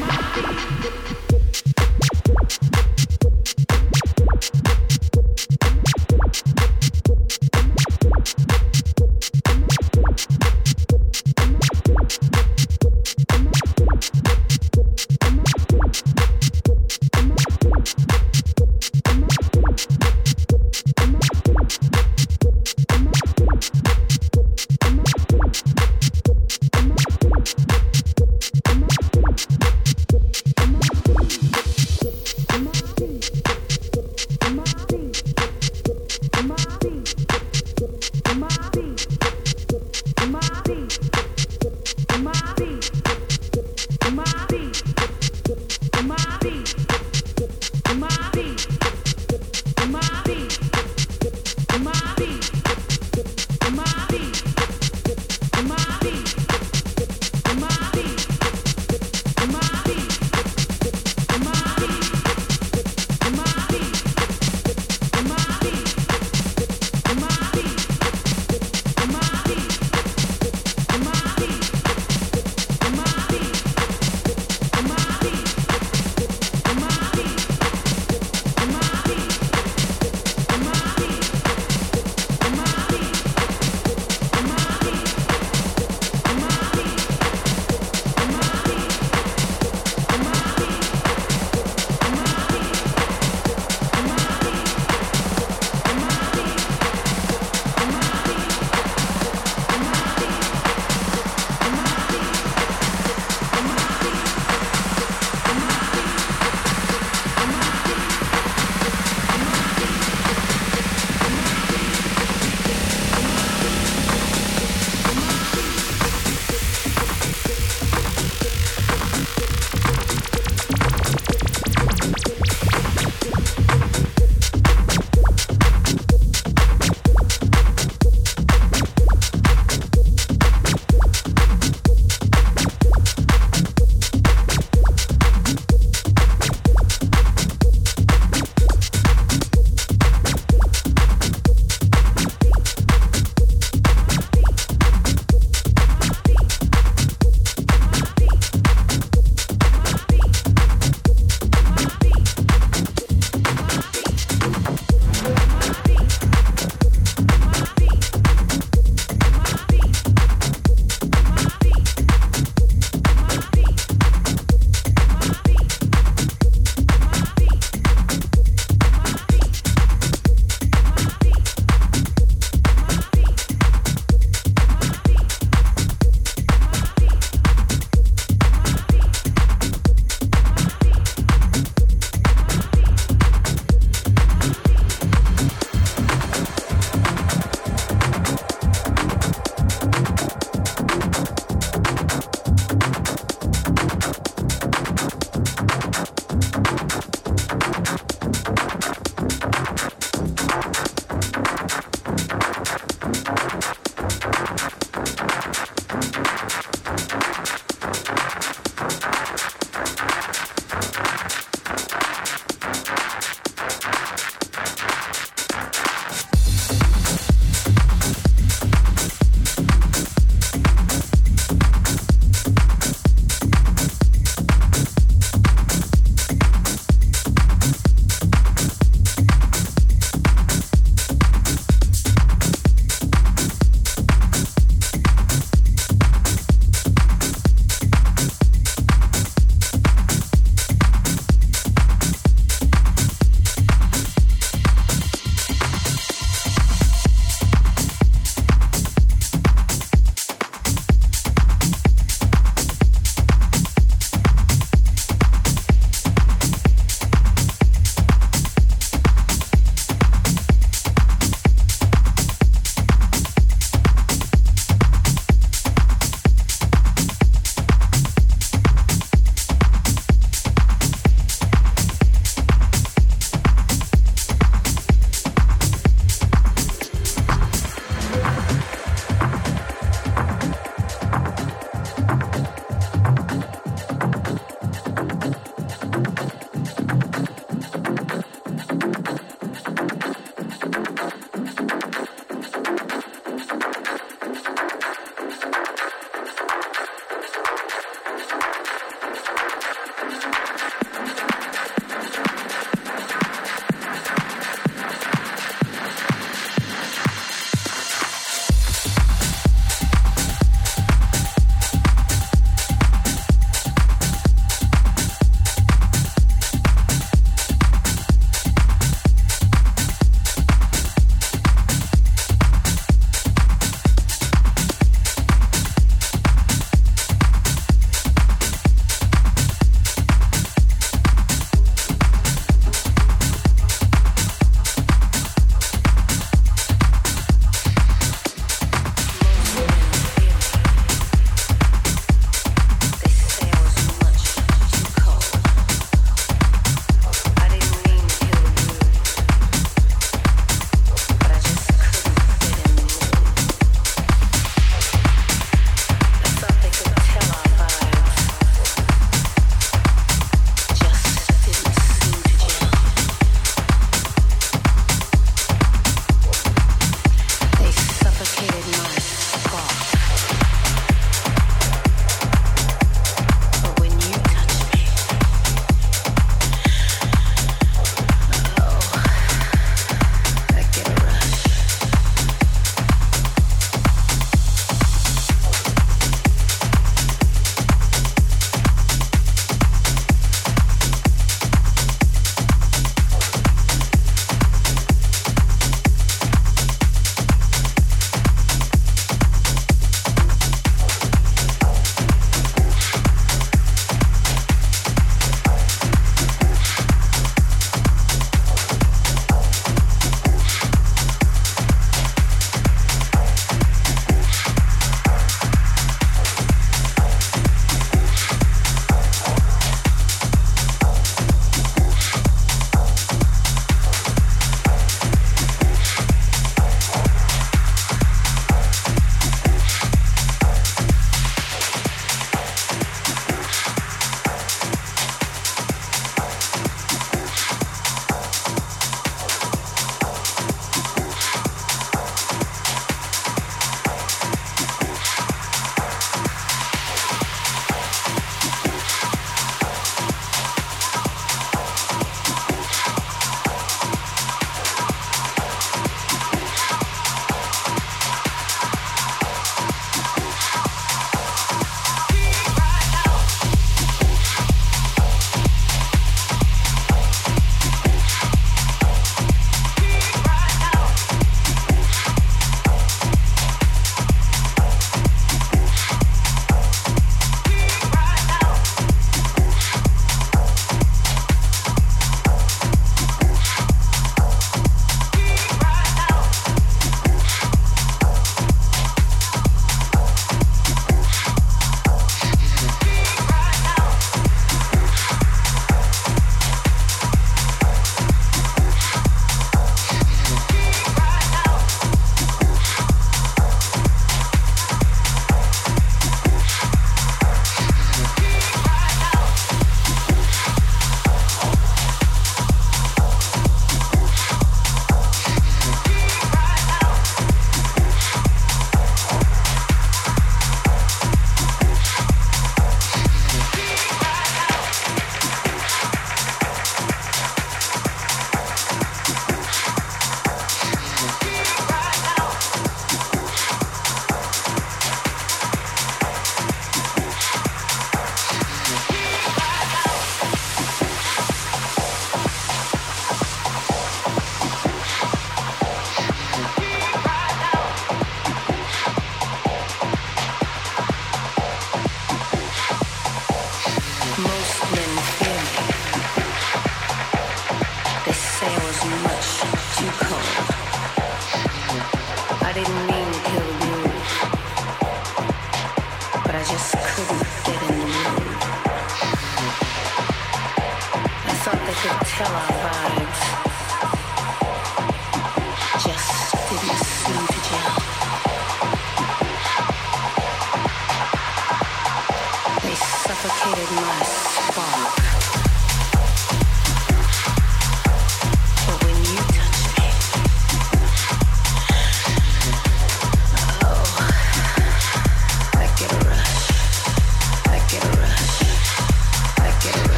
my 0.00 0.06
feet, 0.34 0.84
my. 0.84 1.03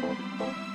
Música 0.00 0.67